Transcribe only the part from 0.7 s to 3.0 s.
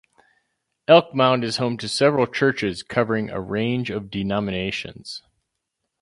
Elk Mound is home to several churches